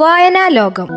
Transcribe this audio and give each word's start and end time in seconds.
വായനാ 0.00 0.48
ലോകം 0.48 0.88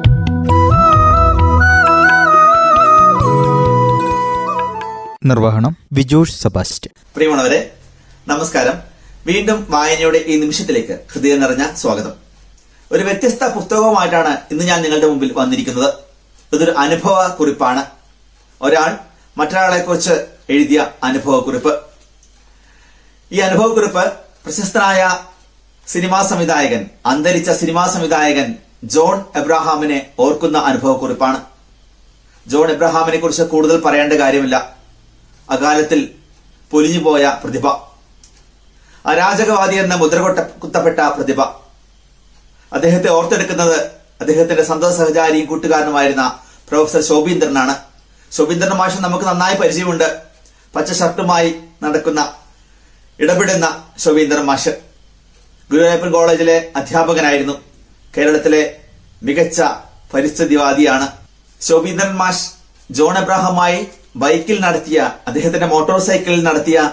നിർവഹണം 5.25 5.77
വിജോഷ് 5.93 6.33
സെബാസ്റ്റ്യൻ. 6.33 6.91
പ്രിയമുള്ളവരെ 7.15 7.73
നമസ്കാരം. 8.27 8.75
വീണ്ടും 9.25 9.67
വായനയുടെ 9.69 10.23
ഈ 10.27 10.39
നിമിഷത്തിലേക്ക് 10.39 10.99
ഹൃദയം 11.13 11.41
നിറഞ്ഞ 11.41 11.73
സ്വാഗതം. 11.73 12.13
ഒരു 12.91 13.03
വ്യത്യസ്ത 13.03 13.43
പുസ്തകവുമായിട്ടാണ് 13.43 14.37
ഇന്ന് 14.51 14.63
ഞാൻ 14.63 14.81
നിങ്ങളുടെ 14.81 15.07
മുമ്പിൽ 15.07 15.31
വന്നിരിക്കുന്നത്. 15.35 15.93
ഇതൊരു 16.53 16.71
അനുഭവ 16.71 17.27
കുറിപ്പാണ് 17.27 17.85
ഒരാൾ 18.61 18.97
മറ്റൊരാളെ 19.37 19.79
കുറിച്ച് 19.79 20.13
എഴുതിയ 20.49 20.87
അനുഭവ 21.03 21.39
കുറിപ്പ് 21.39 21.79
ഈ 23.31 23.39
അനുഭവക്കുറിപ്പ് 23.39 24.13
പ്രശസ്തനായ 24.43 25.17
സിനിമാ 25.87 26.23
സംവിധായകൻ 26.23 26.85
അന്തരിച്ച 27.05 27.51
സിനിമാ 27.51 27.87
സംവിധായകൻ 27.87 28.55
ജോൺ 28.83 29.23
എബ്രഹാമിനെ 29.35 30.09
ഓർക്കുന്ന 30.19 30.57
അനുഭവക്കുറിപ്പാണ്. 30.57 31.41
ജോൺ 32.47 32.71
എബ്രഹാമിനെ 32.71 33.17
കുറിച്ച് 33.17 33.43
കൂടുതൽ 33.43 33.81
പറയേണ്ട 33.81 34.13
കാര്യമില്ല. 34.13 34.77
അകാലത്തിൽ 35.49 36.09
പൊലിഞ്ഞുപോയ 36.71 37.37
പ്രതിഭ. 37.43 37.67
അരാജകവാദി 39.05 39.75
എന്ന 39.75 39.95
മുദ്രകൊട്ട 39.95 40.39
കുത്തപ്പെട്ട 40.39 40.99
പ്രതിഭ. 40.99 41.41
അദ്ദേഹത്തെ 42.73 43.09
ഓർത്തെടുക്കുന്നത് 43.09 43.79
അദ്ദേഹത്തിന്റെ 44.21 44.63
സന്തത 44.63 44.97
സഹചാരിയും 44.97 45.45
കൂട്ടുകാരനുമായിരുന്ന 45.45 46.39
പ്രൊഫസർ 46.69 47.01
ശോഭീന്ദ്രനാണ്. 47.01 47.75
ശോഭീന്ദ്രൻ 48.31 48.73
മാഷൻ 48.73 49.01
നമുക്ക് 49.01 49.25
നന്നായി 49.25 49.55
പരിചയമുണ്ട്. 49.55 50.21
പച്ച 50.75 50.93
ഷർട്ടുമായി 50.93 51.55
നടക്കുന്ന 51.83 52.33
ഇടപെടുന്ന 53.19 53.83
ശോഭീന്ദ്രൻ 53.97 54.45
മാഷ്. 54.45 54.69
ഗുരുവായൂരപ്പൻ 55.71 56.11
കോളേജിലെ 56.11 56.71
അധ്യാപകനായിരുന്നു. 56.75 57.53
കേരളത്തിലെ 58.17 58.82
മികച്ച 59.23 59.61
പരിസ്ഥിതിവാദിയാണ്. 60.13 61.07
ശോഭീന്ദ്രൻ 61.61 62.15
മാഷ് 62.15 62.51
ജോൺ 62.91 63.17
എബ്രാഹമായി 63.17 63.87
ബൈക്കിൽ 64.15 64.61
നടത്തിയ 64.61 65.13
അദ്ദേഹത്തിന്റെ 65.27 65.67
മോട്ടോർ 65.67 65.99
സൈക്കിളിൽ 65.99 66.43
നടത്തിയ 66.43 66.91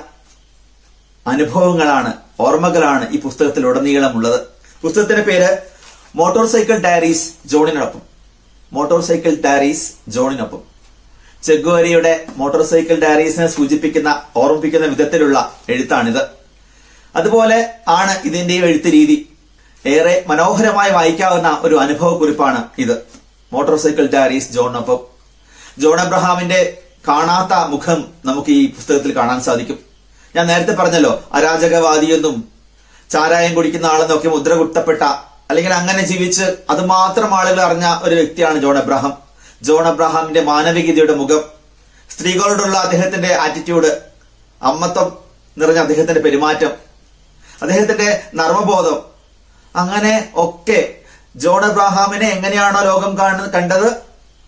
അനുഭവങ്ങളാണ് 1.27 2.12
ഓർമ്മകളാണ് 2.41 3.09
ഈ 3.11 3.20
പുസ്തകത്തിൽ 3.20 3.67
ഉടനീളമുള്ളത്. 3.67 4.41
പുസ്തകത്തിന്റെ 4.83 5.22
പേര് 5.22 5.59
മോട്ടോർ 6.14 6.47
സൈക്കിൾ 6.47 6.78
ഡയറീസ് 6.78 7.33
ജോണിനൊപ്പം. 7.47 8.03
മോട്ടോർ 8.72 9.00
സൈക്കിൾ 9.00 9.34
ഡയറീസ് 9.34 9.92
ജോണിനൊപ്പം. 10.09 10.62
ചെഗുവരിയുടെ 11.42 12.27
മോട്ടോർ 12.37 12.62
സൈക്കിൾ 12.62 12.94
ഡയറീസിനെ 12.94 13.47
സൂചിപ്പിക്കുന്ന 13.47 14.22
ഓർമ്മിപ്പിക്കുന്ന 14.37 14.87
വിധത്തിലുള്ള 14.87 15.61
എഴുത്താണിത്. 15.69 16.22
അതുപോലെ 17.17 17.70
ആണ് 17.89 18.19
ഇതിന്റെയും 18.25 18.65
എഴുത്ത് 18.65 18.92
രീതി. 18.92 19.30
ഏറെ 19.86 20.25
മനോഹരമായി 20.27 20.91
വായിക്കാവുന്ന 20.91 21.59
ഒരു 21.62 21.75
അനുഭവക്കുറിപ്പാണ് 21.75 22.69
ഇത്. 22.78 23.06
മോട്ടോർ 23.53 23.77
സൈക്കിൾ 23.77 24.06
ഡയറീസ് 24.06 24.53
ജോണിനൊപ്പം. 24.53 24.98
ജോൺ 25.78 26.00
അബ്രഹാമിന്റെ 26.00 26.83
കാണാത്ത 27.09 27.69
മുഖം 27.69 28.12
നമുക്ക് 28.25 28.50
ഈ 28.50 28.75
പുസ്തകത്തിൽ 28.75 29.17
കാണാൻ 29.17 29.41
സാധിക്കും. 29.41 29.78
ഞാൻ 30.37 30.47
നേരത്തെ 30.47 30.72
പറഞ്ഞല്ലോ 30.72 31.22
അരാജകവാദിയെന്നും 31.33 32.48
ചാരായം 33.11 33.55
കുടിക്കുന്ന 33.55 33.87
ആളെന്നും 33.87 34.17
ഒക്കെ 34.17 34.28
മുദ്ര 34.28 34.53
കുത്തപ്പെട്ട 34.55 35.03
അല്ലെങ്കിൽ 35.50 35.72
അങ്ങനെ 35.72 36.06
ജീവിച്ച് 36.06 36.56
അതുമാത്രം 36.70 37.34
ആളുകൾ 37.34 37.61
അറിഞ്ഞ 37.61 37.97
ഒരു 38.03 38.15
വ്യക്തിയാണ് 38.15 38.59
ജോൺ 38.59 38.78
അബ്രഹാം. 38.78 39.19
ജോൺ 39.62 39.87
അബ്രഹാമിന്റെ 39.87 40.41
മാനവികതയുടെ 40.41 41.15
മുഖം 41.15 41.44
സ്ത്രീകളോടുള്ള 42.11 42.78
അദ്ദേഹത്തിന്റെ 42.78 43.34
ആറ്റിറ്റ്യൂഡ് 43.34 44.00
അമ്മത്വം 44.62 45.19
നിറഞ്ഞ 45.59 45.78
അദ്ദേഹത്തിന്റെ 45.78 46.20
പെരുമാറ്റം 46.20 46.72
അദ്ദേഹത്തിന്റെ 47.62 48.22
നർമ്മബോധം 48.34 49.09
അങ്ങനെ 49.76 50.28
ഒക്കെ 50.34 50.94
ജോൺ 51.36 51.64
അബ്രാഹാമിനെ 51.64 52.28
എങ്ങനെയാണോ 52.28 52.80
ലോകം 52.80 53.18
കാണുന്നത് 53.18 53.50
കണ്ടത് 53.50 53.96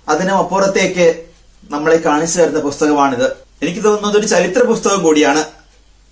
അതിനും 0.09 0.37
അപ്പുറത്തേക്ക് 0.37 1.25
നമ്മളെ 1.71 1.97
കാണിച്ചു 1.97 2.41
തരുന്ന 2.41 2.61
പുസ്തകമാണിത്. 2.61 3.37
എനിക്ക് 3.63 3.85
തോന്നുന്നത് 3.85 4.19
ഒരു 4.19 4.27
ചരിത്ര 4.27 4.63
പുസ്തകം 4.63 5.03
കൂടിയാണ്. 5.03 5.45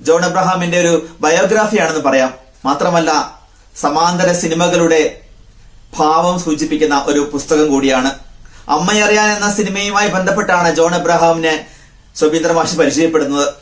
ജോൺ 0.00 0.25
അബ്രഹാമിന്റെ 0.25 0.81
ഒരു 0.81 1.06
ബയോഗ്രാഫിയാണെന്ന് 1.20 2.00
പറയാം. 2.00 2.34
മാത്രമല്ല 2.65 3.41
സമാന്തര 3.76 4.32
സിനിമകളുടെ 4.32 5.20
ഭാവം 5.99 6.41
സൂചിപ്പിക്കുന്ന 6.41 7.03
ഒരു 7.06 7.31
പുസ്തകം 7.32 7.69
കൂടിയാണ്. 7.69 8.10
അമ്മയറിയാൻ 8.69 9.31
എന്ന 9.31 9.54
സിനിമയുമായി 9.54 10.09
ബന്ധപ്പെട്ടാണ് 10.09 10.75
ജോൺ 10.75 10.94
അബ്രഹാമിനെ 10.94 11.66
സുബീന്ദ്ര 12.16 12.53
മാഷി 12.53 12.76
പരിചയപ്പെടുന്നത്. 12.76 13.54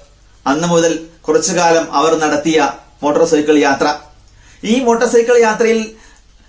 അന്ന് 0.46 0.68
മുതൽ 0.68 1.06
കുറച്ചു 1.28 1.52
കാലം 1.52 1.94
അവർ 1.94 2.18
നടത്തിയ 2.18 2.72
മോട്ടോർ 3.02 3.24
സൈക്കിൾ 3.24 3.58
യാത്ര. 3.58 3.94
ഈ 4.64 4.80
മോട്ടോർ 4.80 5.08
സൈക്കിൾ 5.08 5.36
യാത്രയിൽ 5.38 5.80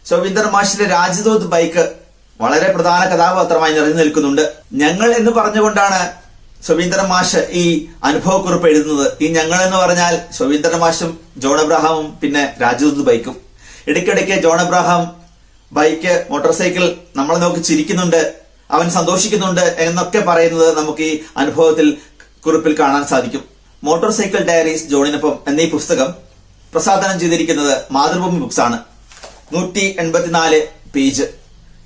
ശോഭീന്ദർ 0.09 0.45
മാഷിന്റെ 0.51 0.85
രാജ്ദൂത് 0.85 1.45
ബൈക്ക് 1.53 1.83
വളരെ 2.39 2.67
പ്രധാന 2.73 3.01
കഥാപാത്രമായി 3.09 3.73
നിറഞ്ഞു 3.73 3.93
നിൽക്കുന്നുണ്ട്. 3.93 4.43
ഞങ്ങൾ 4.73 5.09
എന്ന് 5.19 5.31
പറഞ്ഞുകൊണ്ടാണ് 5.31 5.99
ശോഭീന്ദ്രൻ 6.67 7.07
മാഷ് 7.07 7.41
ഈ 7.61 7.63
അനുഭവക്കുറിപ്പ് 8.03 8.67
എഴുതുന്നത്. 8.67 9.05
ഈ 9.23 9.27
ഞങ്ങൾ 9.27 9.63
എന്ന് 9.65 9.77
പറഞ്ഞാൽ 9.77 10.19
ശോഭീന്ദ്രൻ 10.37 10.79
മാഷും 10.79 11.19
ജോൺ 11.37 11.57
അബ്രഹാമും 11.59 12.07
പിന്നെ 12.21 12.55
രാജ്ദൂത് 12.61 13.01
ബൈക്കും. 13.09 13.35
ഇടയ്ക്കിടയ്ക്ക് 13.87 14.37
John 14.45 14.59
Abraham 14.65 15.03
bike 15.71 16.13
motor 16.29 16.51
cycle 16.51 16.95
നമ്മളെ 17.15 17.39
നോക്കി 17.39 17.59
ചിരിക്കുന്നുണ്ട് 17.59 18.21
അവൻ 18.71 18.89
സന്തോഷിക്കുന്നുണ്ട് 18.89 19.61
എന്നൊക്കെ 19.61 20.19
പറയുന്നത് 20.19 20.77
നമുക്ക് 20.77 21.03
ഈ 21.11 21.19
അനുഭവത്തിൽ 21.37 21.97
കുറിപ്പിൽ 22.45 22.75
കാണാൻ 22.79 23.07
സാധിക്കും. 23.07 23.43
മോട്ടോർ 23.83 24.11
സൈക്കിൾ 24.11 24.41
ഡയറീസ് 24.49 24.85
ജോണിനൊപ്പം 24.93 25.35
എന്നീ 25.47 25.65
പുസ്തകം 25.75 26.28
പ്രസാദനം 26.73 27.19
ചെയ്തിരിക്കുന്നത് 27.19 27.77
മാതൃഭൂമി 27.91 28.39
ബുക്സ് 28.39 28.59
ആണ്. 28.59 28.79
നൂറ്റി 29.53 29.95
എൺപത്തിനാല് 29.99 30.67
പേജ് 30.95 31.23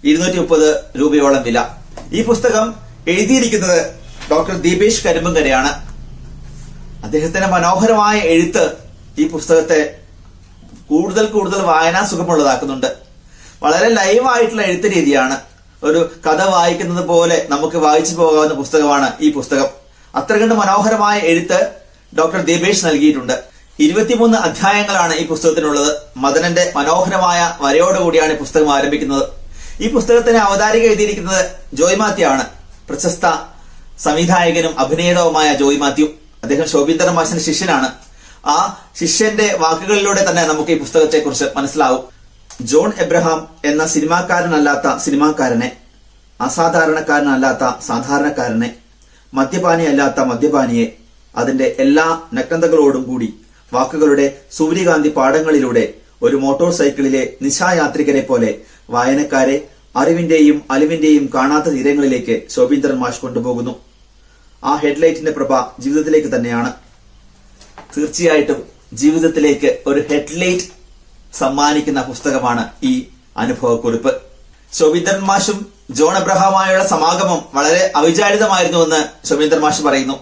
ഇരുന്നൂറ്റി 0.04 0.38
മുപ്പത് 0.38 0.84
രൂപയോളം 1.00 1.44
വില. 1.44 1.66
ഈ 2.12 2.24
പുസ്തകം 2.24 2.76
എഴുതിയിരിക്കുന്നത് 3.08 3.94
ഡോക്ടർ 4.32 4.58
ദീപേഷ് 4.58 5.04
കരിമ്പങ്കരയാണ്. 5.04 5.94
അദ്ദേഹത്തിന്റെ 7.04 7.48
മനോഹരമായ 7.48 8.20
എഴുത്ത് 8.20 8.78
ഈ 9.20 9.28
പുസ്തകത്തെ 9.28 10.00
കൂടുതൽ 10.90 11.26
കൂടുതൽ 11.26 11.62
വായനാ 11.62 12.06
സുഖമുള്ളതാക്കുന്നുണ്ട്. 12.06 12.98
വളരെ 13.64 13.90
ലൈവായിട്ടുള്ള 13.90 14.62
എഴുത്ത് 14.62 14.96
രീതിയാണ്. 14.96 15.42
ഒരു 15.84 16.12
കഥ 16.28 16.42
വായിക്കുന്നത് 16.42 17.06
പോലെ 17.06 17.48
നമുക്ക് 17.50 17.76
വായിച്ചു 17.76 18.16
പോകാവുന്ന 18.16 18.54
പുസ്തകമാണ് 18.54 19.12
ഈ 19.22 19.32
പുസ്തകം. 19.32 19.68
അത്ര 20.16 20.34
കണ്ട് 20.38 20.56
മനോഹരമായ 20.56 21.20
എഴുത്ത് 21.20 21.72
ഡോക്ടർ 22.18 22.42
ദീപേഷ് 22.42 22.86
നൽകിയിട്ടുണ്ട്. 22.86 23.53
ഇരുപത്തിമൂന്ന് 23.79 24.38
അധ്യായങ്ങളാണ് 24.38 25.13
ഈ 25.13 25.28
പുസ്തകത്തിനുള്ളത്. 25.28 25.97
മദനന്റെ 26.17 26.73
മനോഹരമായ 26.75 27.57
വരയോടുകൂടിയാണ് 27.61 28.34
ഈ 28.34 28.35
പുസ്തകം 28.35 28.73
ആരംഭിക്കുന്നത്. 28.73 29.29
ഈ 29.81 29.91
പുസ്തകത്തിന് 29.91 30.38
അവതാരിക 30.38 30.84
എഴുതിയിരിക്കുന്നത് 30.84 31.45
ജോയ് 31.73 31.95
മാത്യു 31.95 32.25
ആണ്. 32.25 32.44
പ്രശസ്ത 32.89 33.47
സംവിധായകനും 34.00 34.79
അഭിനേതാവുമായ 34.79 35.53
ജോയ് 35.53 35.78
മാത്യു. 35.78 36.06
അദ്ദേഹം 36.44 36.67
ശോഭീന്ദ്രൻ 36.67 37.13
മാഷിന്റെ 37.13 37.44
ശിഷ്യനാണ്. 37.44 37.89
ആ 38.45 38.85
ശിഷ്യന്റെ 39.00 39.56
വാക്കുകളിലൂടെ 39.59 40.29
തന്നെ 40.29 40.47
നമുക്ക് 40.47 40.72
ഈ 40.72 40.79
പുസ്തകത്തെ 40.79 41.19
കുറിച്ച് 41.19 41.45
മനസ്സിലാവും. 41.55 42.03
ജോൺ 42.61 42.91
എബ്രഹാം 42.97 43.47
എന്ന 43.66 43.88
സിനിമാക്കാരനല്ലാത്ത 43.88 44.97
സിനിമാക്കാരനെ 44.97 45.72
അസാധാരണക്കാരനല്ലാത്ത 46.41 47.85
സാധാരണക്കാരനെ 47.88 48.73
മദ്യപാനിയല്ലാത്ത 49.34 50.19
മദ്യപാനിയെ 50.19 50.85
അതിന്റെ 51.35 51.75
എല്ലാ 51.79 52.22
നഗ്നതകളോടും 52.34 53.03
കൂടി 53.03 53.34
വാക്കുകളുടെ 53.75 54.25
സൂര്യകാന്തി 54.57 55.09
പാടങ്ങളിലൂടെ 55.17 55.85
ഒരു 56.25 56.38
മോട്ടോർ 56.44 56.69
സൈക്കിളിലെ 56.79 57.23
നിശായാത്രികരെ 57.41 58.23
പോലെ 58.29 58.51
വായനക്കാരെ 58.89 59.57
അറിവിന്റെയും 60.01 60.57
അലിവിന്റെയും 60.72 61.25
കാണാത്ത 61.34 61.67
തീരങ്ങളിലേക്ക് 61.75 62.35
ശോഭീന്ദ്രൻ 62.53 62.97
മാഷ് 63.03 63.22
കൊണ്ടുപോകുന്നു. 63.22 63.73
ആ 64.63 64.73
ഹെഡ്ലൈറ്റിന്റെ 64.84 65.31
പ്രഭ 65.31 65.53
ജീവിതത്തിലേക്ക് 65.79 66.29
തന്നെയാണ്. 66.35 66.72
തീർച്ചയായിട്ടും 67.97 68.59
ജീവിതത്തിലേക്ക് 69.01 69.69
ഒരു 69.88 70.01
ഹെഡ്ലൈറ്റ് 70.09 70.67
സമ്മാനിക്കുന്ന 71.38 72.01
പുസ്തകമാണ് 72.09 72.63
ഈ 72.84 72.94
അനുഭവക്കുറിപ്പ്. 73.44 74.11
ശോഭീന്ദ്രൻ 74.73 75.22
മാഷും 75.29 75.59
ജോൺ 75.97 76.16
അബ്രഹാമായുള്ള 76.22 76.84
സമാഗമം 76.93 77.40
വളരെ 77.53 77.81
അവിചാരിതമായിരുന്നുവെന്ന് 77.96 79.02
ശോഭീന്ദ്രൻ 79.28 79.61
മാഷ് 79.66 79.84
പറയുന്നു. 79.87 80.17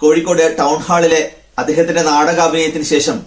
കോഴിക്കോട് 0.00 0.44
ടൗൺ 0.58 0.78
ഹാളിലെ 0.88 1.22
അദ്ദേഹത്തിന്റെ 1.58 2.02
നാടക 2.02 2.40
അഭിനയത്തിന് 2.40 2.82
ശേഷം 2.82 3.26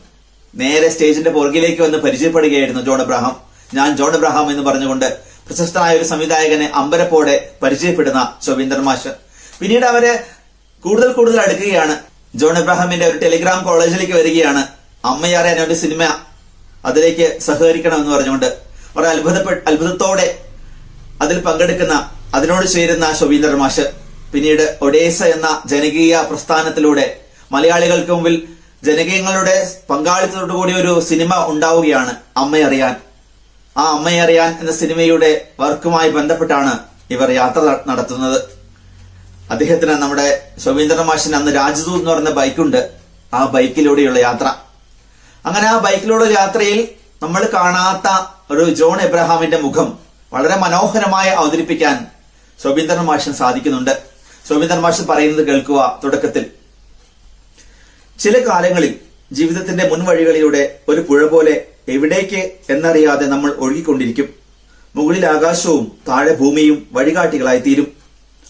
നേരെ 0.55 0.89
സ്റ്റേജിന്റെ 0.89 1.29
പുറകിലേക്ക് 1.29 1.81
വന്ന് 1.81 1.97
പരിചയപ്പെടുകയായിരുന്നു 1.97 2.81
ജോൺ 2.81 3.01
അബ്രഹാം. 3.01 3.37
ഞാൻ 3.73 3.97
ജോൺ 3.97 4.13
അബ്രഹാം 4.13 4.51
എന്ന് 4.51 4.63
പറഞ്ഞുകൊണ്ട് 4.63 5.17
പ്രശസ്തനായ 5.47 5.97
ഒരു 5.97 6.03
സംവിധായകനെ 6.03 6.71
അമ്പരപ്പോടെ 6.73 7.49
പരിചയപ്പെടുന്ന 7.63 8.37
ശോഭീന്ദ്രൻ 8.45 8.81
മാഷ്. 8.81 9.07
പിന്നീട് 9.59 9.85
അവരെ 9.85 10.23
കൂടുതൽ 10.83 11.11
കൂടുതൽ 11.11 11.41
അടുക്കുകയാണ്. 11.41 11.97
ജോൺ 12.35 12.57
എബ്രഹാമിന്റെ 12.57 13.07
ഒരു 13.07 13.17
ടെലിഗ്രാം 13.17 13.63
കോളേജിലേക്ക് 13.63 14.13
വരികയാണ്. 14.13 14.67
അമ്മയാറെ 15.05 15.63
ഒരു 15.63 15.73
സിനിമ 15.73 16.03
അതിലേക്ക് 16.85 17.39
സഹകരിക്കണം 17.41 17.97
എന്ന് 17.97 18.15
പറഞ്ഞുകൊണ്ട് 18.15 18.57
വളരെ 18.95 19.09
അത്ഭുതപ്പെ 19.09 19.61
അത്ഭുതത്തോടെ 19.67 20.39
അതിൽ 21.21 21.39
പങ്കെടുക്കുന്ന 21.39 22.11
അതിനോട് 22.35 22.67
ചേരുന്ന 22.67 23.13
ശോഭീന്ദ്രൻ 23.19 23.55
മാഷ്. 23.55 23.91
പിന്നീട് 24.33 24.77
ഒഡേസ 24.81 25.23
എന്ന 25.23 25.63
ജനകീയ 25.65 26.23
പ്രസ്ഥാനത്തിലൂടെ 26.29 27.26
മലയാളികൾക്ക് 27.51 28.11
മുമ്പിൽ 28.11 28.47
ജനകീയങ്ങളുടെ 28.83 29.77
പങ്കാളിത്തത്തോടുകൂടി 29.89 30.73
ഒരു 30.73 30.99
സിനിമ 30.99 31.45
ഉണ്ടാവുകയാണ് 31.45 32.11
അമ്മയറിയാൻ 32.37 32.95
ആ 33.77 33.83
അമ്മയറിയാൻ 33.91 34.57
എന്ന 34.59 34.71
സിനിമയുടെ 34.71 35.51
വർക്കുമായി 35.59 36.09
ബന്ധപ്പെട്ടാണ് 36.09 36.79
ഇവർ 37.11 37.31
യാത്ര 37.31 37.77
നടത്തുന്നത്. 37.87 38.39
അദ്ദേഹത്തിന് 39.51 39.91
നമ്മുടെ 39.91 40.41
ശോഭീന്ദ്രൻ 40.63 41.05
മാഷിന് 41.05 41.35
അന്ന് 41.35 41.55
രാജദൂത് 41.55 41.99
എന്ന് 41.99 42.11
പറയുന്ന 42.11 42.29
ബൈക്കുണ്ട്. 42.29 42.91
ആ 43.33 43.45
ബൈക്കിലൂടെയുള്ള 43.45 44.19
യാത്ര. 44.19 44.47
അങ്ങനെ 45.45 45.67
ആ 45.67 45.77
ബൈക്കിലൂടെ 45.77 46.33
യാത്രയിൽ 46.33 46.87
നമ്മൾ 47.23 47.49
കാണാത്ത 47.53 48.07
ഒരു 48.53 48.69
ജോൺ 48.73 49.01
എബ്രഹാമിന്റെ 49.01 49.57
മുഖം 49.57 49.99
വളരെ 50.33 50.55
മനോഹരമായി 50.55 51.29
അവതരിപ്പിക്കാൻ 51.29 52.07
ശോഭീന്ദ്രൻ 52.63 53.05
മാഷിന് 53.05 53.33
സാധിക്കുന്നുണ്ട്. 53.33 54.03
ശോഭീന്ദ്രൻ 54.49 54.81
മാഷ് 54.81 55.01
പറയുന്നത് 55.01 55.47
കേൾക്കുക 55.47 56.01
തുടക്കത്തിൽ. 56.03 56.56
ചില 58.19 58.47
കാലങ്ങളിൽ 58.47 58.93
ജീവിതത്തിന്റെ 59.31 59.89
മുൻവഴികളിലൂടെ 59.89 60.79
ഒരു 60.89 61.01
പുഴ 61.01 61.25
പോലെ 61.25 61.65
എവിടേക്ക് 61.87 62.51
എന്നറിയാതെ 62.69 63.25
നമ്മൾ 63.25 63.51
ഒഴുകിക്കൊണ്ടിരിക്കും. 63.57 64.27
മുകളിൽ 64.95 65.25
ആകാശവും 65.25 65.91
താഴെ 66.07 66.33
ഭൂമിയും 66.33 66.87
വഴികാട്ടികളായി 66.91 67.59
തീരും 67.59 67.87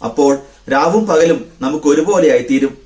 അപ്പോൾ 0.05 0.39
രാവും 0.71 1.07
പകലും 1.07 1.45
നമുക്ക് 1.61 1.87
ഒരുപോലെയായി 1.87 2.45
തീരും 2.51 2.77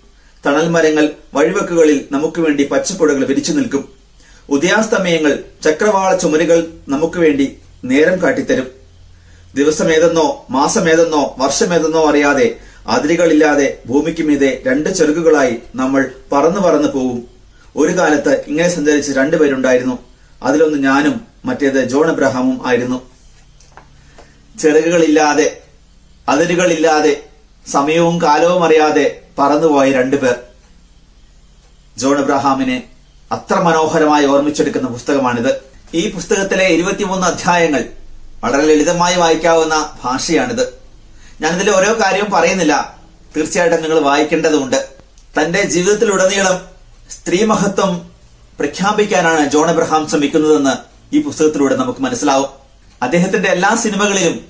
തണൽ 0.45 0.67
മരങ്ങൾ 0.67 1.11
വഴിവെക്കുകളിൽ 1.33 2.07
നമുക്ക് 2.11 2.39
വേണ്ടി 2.41 2.63
പച്ചപ്പുഴകൾ 2.63 3.25
വിരിച്ചു 3.25 3.51
നിൽക്കും. 3.51 3.83
ഉദയാസ്തമയങ്ങൾ 4.49 5.43
ചക്രവാള 5.63 6.17
ചുമരുകൾ 6.17 6.59
നമുക്ക് 6.89 7.19
വേണ്ടി 7.19 7.57
നേരം 7.85 8.21
കാട്ടിത്തരും. 8.21 8.67
ദിവസമേതെന്നോ 9.55 10.45
മാസമേതെന്നോ 10.49 11.35
വർഷമേതെന്നോ 11.37 12.09
അറിയാതെ 12.09 12.47
അതിരുകളില്ലാതെ 12.87 13.77
ഭൂമിക്ക് 13.85 14.23
മീതെ 14.23 14.61
രണ്ട് 14.65 14.89
ചെറുകുകളായി 14.89 15.59
നമ്മൾ 15.75 16.11
പറന്നു 16.31 16.61
പറന്നു 16.61 16.87
പോവും. 16.87 17.27
ഒരു 17.75 17.97
കാലത്ത് 17.97 18.43
ഇങ്ങനെ 18.47 18.69
സഞ്ചരിച്ച് 18.69 19.11
രണ്ടുപേരുണ്ടായിരുന്നു 19.11 19.99
അതിലൊന്ന് 20.43 20.83
ഞാനും 20.83 21.21
മറ്റേത് 21.45 21.89
ജോൺ 21.89 22.11
എബ്രഹാമും 22.11 22.67
ആയിരുന്നു. 22.67 23.11
ചെറുകുകളില്ലാതെ 24.59 25.61
അതിരുകളില്ലാതെ 26.29 27.23
സമയവും 27.67 28.21
കാലവും 28.21 28.63
അറിയാതെ 28.63 29.21
പറന്നുപോയ 29.37 29.91
രണ്ടുപേർ 29.91 30.35
ജോൺ 31.97 32.19
എബ്രഹാമിനെ 32.19 32.83
അത്ര 33.31 33.55
മനോഹരമായി 33.55 34.25
ഓർമ്മിച്ചെടുക്കുന്ന 34.25 34.87
പുസ്തകമാണിത്. 34.87 35.61
ഈ 35.93 36.11
പുസ്തകത്തിലെ 36.11 36.67
ഇരുപത്തിമൂന്ന് 36.67 37.27
അധ്യായങ്ങൾ 37.27 37.85
വളരെ 38.43 38.65
ലളിതമായി 38.65 39.15
വായിക്കാവുന്ന 39.15 39.97
ഭാഷയാണിത്. 40.03 40.80
ഞാനിതിൽ 41.41 41.69
ഓരോ 41.69 41.93
കാര്യവും 41.93 42.31
പറയുന്നില്ല. 42.31 42.97
തീർച്ചയായിട്ടും 43.37 43.81
നിങ്ങൾ 43.81 43.99
വായിക്കേണ്ടതുണ്ട്. 43.99 44.89
തന്റെ 45.39 45.61
ജീവിതത്തിലുടനീളം 45.63 46.61
സ്ത്രീ 47.11 47.45
മഹത്വം 47.45 48.11
പ്രഖ്യാപിക്കാനാണ് 48.59 49.49
ജോൺ 49.49 49.69
എബ്രഹാം 49.69 50.07
ശ്രമിക്കുന്നതെന്ന് 50.09 50.73
ഈ 51.15 51.21
പുസ്തകത്തിലൂടെ 51.21 51.75
നമുക്ക് 51.75 51.99
മനസ്സിലാവും. 51.99 52.49
അദ്ദേഹത്തിന്റെ 53.01 53.49
എല്ലാ 53.49 53.75
സിനിമകളിലും 53.75 54.45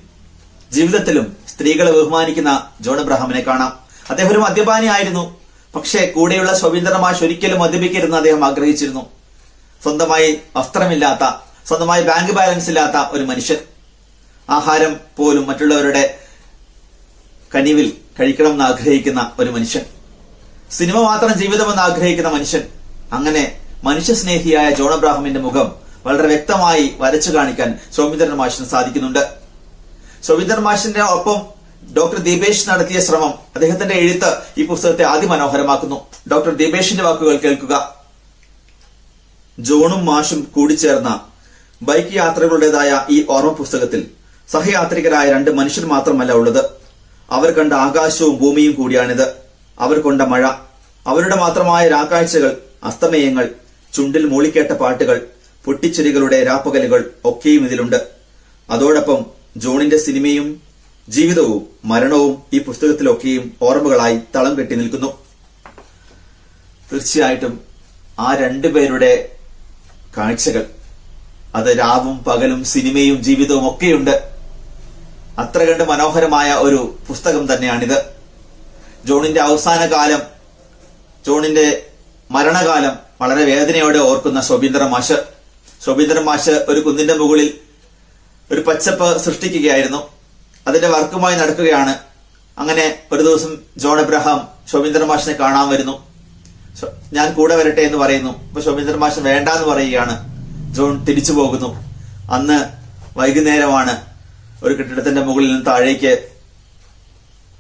ജീവിതത്തിലും 0.72 1.38
സ്ത്രീകളെ 1.56 1.92
ബഹുമാനിക്കുന്ന 1.92 2.70
ജോൺ 2.82 3.00
എബ്രഹാമിനെ 3.00 3.42
കാണാം. 3.42 3.80
അദ്ദേഹം 4.10 4.32
ഒരു 4.32 4.40
മദ്യപാനി 4.40 4.88
ആയിരുന്നു. 4.88 5.42
പക്ഷേ 5.76 6.06
കൂടെയുള്ള 6.06 6.60
ശോഭീന്ദ്രൻ 6.60 6.98
മാഷ് 6.98 7.24
ഒരിക്കലും 7.24 7.60
മദ്യപിക്കരുതെന്ന് 7.60 8.18
അദ്ദേഹം 8.18 8.46
ആഗ്രഹിച്ചിരുന്നു. 8.46 9.06
സ്വന്തമായി 9.84 10.42
വസ്ത്രമില്ലാത്ത 10.56 11.36
സ്വന്തമായി 11.68 12.04
ബാങ്ക് 12.04 12.32
ബാലൻസ് 12.32 12.68
ഇല്ലാത്ത 12.68 13.12
ഒരു 13.12 13.24
മനുഷ്യൻ. 13.24 13.58
ആഹാരം 14.50 15.00
പോലും 15.18 15.48
മറ്റുള്ളവരുടെ 15.48 16.18
കനിവിൽ 17.56 17.94
കഴിക്കണം 18.20 18.52
എന്ന് 18.52 18.64
ആഗ്രഹിക്കുന്ന 18.64 19.32
ഒരു 19.40 19.50
മനുഷ്യൻ. 19.52 19.82
സിനിമ 20.72 21.02
മാത്രം 21.02 21.34
ജീവിതമെന്ന് 21.34 21.82
ആഗ്രഹിക്കുന്ന 21.82 22.30
മനുഷ്യൻ. 22.30 22.62
അങ്ങനെ 23.14 23.58
മനുഷ്യസ്നേഹിയായ 23.84 24.70
ജോൺ 24.70 24.94
അബ്രാഹമിന്റെ 24.94 25.40
മുഖം 25.40 25.76
വളരെ 26.06 26.28
വ്യക്തമായി 26.28 26.94
വരച്ചു 26.98 27.32
കാണിക്കാൻ 27.32 27.80
സൗമിന്ദ്രൻ 27.96 28.32
മാഷിന് 28.32 28.68
സാധിക്കുന്നുണ്ട്. 28.68 29.30
സൗമിന്ദ്രൻ 30.24 30.60
മാഷിന്റെ 30.60 31.02
ഒപ്പം 31.02 31.62
ഡോക്ടർ 31.94 32.18
ദീപേഷ് 32.18 32.70
നടത്തിയ 32.70 33.02
ശ്രമം 33.02 33.30
അദ്ദേഹത്തിന്റെ 33.30 33.96
എഴുത്ത് 33.96 34.38
ഈ 34.58 34.66
പുസ്തകത്തെ 34.66 35.04
അതിമനോഹരമാക്കുന്നു. 35.04 36.08
ഡോക്ടർ 36.32 36.56
ദീപേഷിന്റെ 36.56 37.04
വാക്കുകൾ 37.04 37.38
കേൾക്കുക. 37.38 37.96
ജോണും 39.60 40.06
മാഷും 40.06 40.48
കൂടിച്ചേർന്ന 40.56 41.20
ബൈക്ക് 41.82 42.14
യാത്രകളുടേതായ 42.14 43.06
ഈ 43.10 43.26
ഓർമ്മ 43.30 43.52
പുസ്തകത്തിൽ 43.52 44.08
സഹയാത്രികരായ 44.52 45.32
രണ്ട് 45.32 45.52
മനുഷ്യർ 45.52 45.86
മാത്രമല്ല 45.86 46.32
ഉള്ളത്. 46.32 46.81
അവർ 47.32 47.52
കണ്ട 47.52 47.74
ആകാശവും 47.74 48.38
ഭൂമിയും 48.38 48.74
കൂടിയാണിത്. 48.74 49.34
അവർ 49.80 50.00
കൊണ്ട 50.00 50.22
മഴ. 50.22 50.48
അവരുടെ 51.08 51.36
മാത്രമായ 51.36 51.88
രാക്കാഴ്ചകൾ 51.88 52.58
അസ്തമയങ്ങൾ 52.84 53.50
ചുണ്ടിൽ 53.94 54.26
മൂളിക്കേട്ട 54.26 54.72
പാട്ടുകൾ 54.72 55.28
പൊട്ടിച്ചിരികളുടെ 55.66 56.44
രാപ്പകലുകൾ 56.44 57.12
ഒക്കെയും 57.26 57.66
ഇതിലുണ്ട്. 57.66 58.08
അതോടൊപ്പം 58.70 59.26
ജോണിന്റെ 59.58 59.98
സിനിമയും 59.98 60.62
ജീവിതവും 61.10 61.68
മരണവും 61.86 62.44
ഈ 62.54 62.60
പുസ്തകത്തിലൊക്കെയും 62.60 63.52
ഓർമ്മകളായി 63.62 64.20
തളം 64.36 64.58
കെട്ടി 64.58 64.76
നിൽക്കുന്നു. 64.76 65.26
തീർച്ചയായിട്ടും 66.92 67.60
ആ 68.20 68.36
രണ്ടുപേരുടെ 68.36 69.30
കാഴ്ചകൾ. 70.18 70.66
അത് 71.56 71.80
രാവും 71.80 72.24
പകലും 72.24 72.64
സിനിമയും 72.64 73.24
ജീവിതവും 73.24 73.70
ഒക്കെയുണ്ട്. 73.70 74.31
അത്ര 75.42 75.64
കണ്ട് 75.64 75.84
മനോഹരമായ 75.84 76.54
ഒരു 76.54 76.98
പുസ്തകം 77.08 77.54
തന്നെയാണിത്. 77.54 78.06
ജോണിന്റെ 79.06 79.42
അവസാന 79.42 79.86
കാലം 79.86 80.22
ജോണിന്റെ 81.28 81.86
മരണകാലം 82.32 82.92
വളരെ 83.22 83.46
വേദനയോടെ 83.46 83.98
ഓർക്കുന്ന 83.98 84.42
ശോഭീന്ദ്ര 84.42 84.84
മാഷ്. 84.84 85.24
ശോഭീന്ദ്ര 85.86 86.20
മാഷ് 86.20 86.50
ഒരു 86.50 86.80
കുന്നിന്റെ 86.80 87.14
മുകളിൽ 87.14 87.54
ഒരു 88.52 88.62
പച്ചപ്പ് 88.62 89.22
സൃഷ്ടിക്കുകയായിരുന്നു. 89.22 90.10
അതിന്റെ 90.68 90.88
വർക്കുമായി 90.88 91.36
നടക്കുകയാണ്. 91.36 91.98
അങ്ങനെ 92.60 93.00
ഒരു 93.12 93.22
ദിവസം 93.22 93.58
ജോൺ 93.78 94.00
എബ്രഹാം 94.00 94.48
ശോഭീന്ദ്ര 94.72 95.04
മാഷിനെ 95.04 95.34
കാണാൻ 95.34 95.70
വരുന്നു. 95.70 96.08
ഞാൻ 97.14 97.34
കൂടെ 97.34 97.56
വരട്ടെ 97.56 97.82
എന്ന് 97.82 97.98
പറയുന്നു. 97.98 98.48
അപ്പൊ 98.48 98.62
ശോഭീന്ദ്ര 98.62 98.96
മാഷ് 98.96 99.20
വേണ്ട 99.20 99.50
എന്ന് 99.50 99.68
പറയുകയാണ്. 99.68 100.32
ജോൺ 100.76 101.06
തിരിച്ചു 101.06 101.34
പോകുന്നു. 101.34 101.76
അന്ന് 102.32 102.66
വൈകുന്നേരമാണ് 103.18 104.11
ഒരു 104.64 104.74
കെട്ടിടത്തിന്റെ 104.74 105.22
മുകളിൽ 105.22 105.48
നിന്ന് 105.48 105.66
താഴേക്ക് 105.66 106.30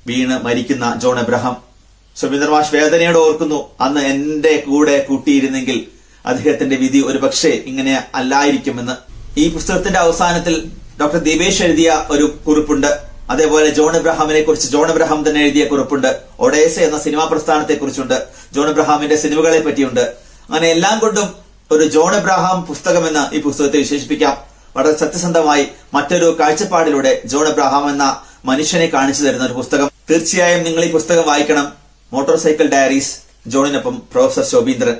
വീണ് 0.08 0.46
മരിക്കുന്ന 0.46 0.96
ജോൺ 0.98 1.20
എബ്രഹാം. 1.20 1.58
ശോഭീന്ദ്ര 2.22 2.50
മാഷ് 2.50 2.76
വേദനയോട് 2.76 3.18
ഓർക്കുന്നു 3.18 3.70
അന്ന് 3.82 4.02
എന്റെ 4.02 4.64
കൂടെ 4.68 5.06
കൂട്ടിയിരുന്നെങ്കിൽ 5.10 5.86
അദ്ദേഹത്തിന്റെ 6.26 6.76
വിധി 6.76 7.04
ഒരുപക്ഷെ 7.06 7.50
ഇങ്ങനെ 7.50 8.08
അല്ലായിരിക്കുമെന്ന്. 8.16 8.92
ഈ 9.40 9.50
പുസ്തകത്തിന്റെ 9.50 10.00
അവസാനത്തിൽ 10.00 10.72
ഡോക്ടർ 11.02 11.18
ദീപേഷ് 11.18 11.64
എഴുതിയ 11.64 12.06
ഒരു 12.10 12.40
കുറിപ്പുണ്ട്. 12.48 13.00
അതേപോലെ 13.30 13.70
ജോൺ 13.70 13.96
എബ്രഹാമിനെ 13.96 14.42
കുറിച്ച് 14.42 14.72
ജോൺ 14.72 14.90
എബ്രഹാം 14.90 15.30
തന്നെ 15.30 15.42
എഴുതിയ 15.42 15.66
കുറിപ്പുണ്ട്. 15.66 16.22
ഒഡേസ 16.40 16.80
എന്ന 16.80 17.00
സിനിമാ 17.00 17.26
പ്രസ്ഥാനത്തെ 17.26 17.74
കുറിച്ചുണ്ട് 17.74 18.28
ജോൺ 18.54 18.70
എബ്രഹാമിന്റെ 18.70 19.16
സിനിമകളെ 19.16 19.62
പറ്റിയുണ്ട്. 19.62 20.02
അങ്ങനെ 20.50 20.68
എല്ലാം 20.68 21.00
കൊണ്ടും 21.00 21.36
ഒരു 21.72 21.88
ജോൺ 21.88 22.16
എബ്രഹാം 22.16 22.62
പുസ്തകമെന്ന് 22.62 23.36
ഈ 23.36 23.42
പുസ്തകത്തെ 23.42 23.78
വിശേഷിപ്പിക്കാം. 23.78 24.51
വളരെ 24.76 24.98
സത്യസന്ധമായി 24.98 25.68
മറ്റൊരു 25.94 26.38
കാഴ്ചപ്പാടിലൂടെ 26.40 27.22
ജോൺ 27.26 27.48
എബ്രഹാം 27.48 27.90
എന്ന 27.90 28.22
മനുഷ്യനെ 28.46 28.86
കാണിച്ചു 28.86 29.24
തരുന്ന 29.24 29.46
ഒരു 29.46 29.54
പുസ്തകം. 29.54 29.92
തീർച്ചയായും 30.12 30.64
നിങ്ങൾ 30.64 30.84
ഈ 30.84 30.92
പുസ്തകം 30.92 31.28
വായിക്കണം. 31.28 31.74
മോട്ടോർ 32.14 32.38
സൈക്കിൾ 32.38 32.68
ഡയറീസ് 32.68 33.20
ജോണിനൊപ്പം 33.48 34.02
പ്രൊഫസർ 34.12 34.44
ശോഭീന്ദ്രൻ. 34.44 34.96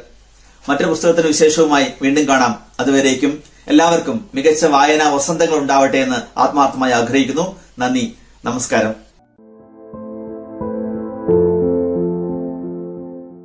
മറ്റൊരു 0.70 0.90
പുസ്തകത്തിന് 0.90 1.28
വിശേഷവുമായി 1.28 1.86
വീണ്ടും 2.02 2.28
കാണാം. 2.28 2.60
അതുവരേക്കും 2.80 3.44
എല്ലാവർക്കും 3.68 4.30
മികച്ച 4.36 4.66
വായനാ 4.66 5.10
വസന്തങ്ങൾ 5.10 5.58
ഉണ്ടാവട്ടെ 5.58 5.98
എന്ന് 5.98 6.40
ആത്മാർത്ഥമായി 6.40 6.92
ആഗ്രഹിക്കുന്നു. 6.92 7.60
നന്ദി. 7.80 8.16
നമസ്കാരം. 8.46 9.12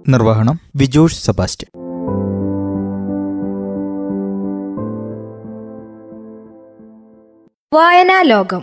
നിർവഹണം 0.09 0.61
വിജോഷ് 0.77 1.25
സെബാസ്റ്റ്യൻ. 1.25 1.86
വായനാ 7.77 8.19
ലോകം 8.23 8.63